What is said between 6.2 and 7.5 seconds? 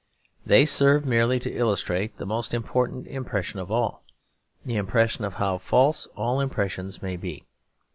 impressions may be.